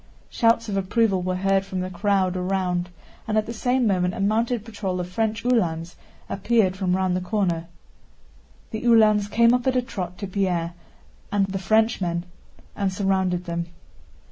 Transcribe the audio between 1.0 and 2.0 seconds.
were heard from the